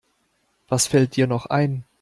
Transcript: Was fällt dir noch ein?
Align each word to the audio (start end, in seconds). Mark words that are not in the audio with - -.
Was 0.67 0.87
fällt 0.87 1.15
dir 1.15 1.27
noch 1.27 1.45
ein? 1.45 1.83